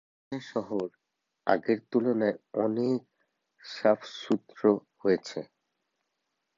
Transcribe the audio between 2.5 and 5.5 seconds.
অনেক সাফসুতরো হয়েছে।